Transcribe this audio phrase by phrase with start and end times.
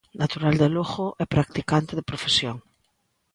[0.21, 2.57] Natural de Lugo e practicante de profesión.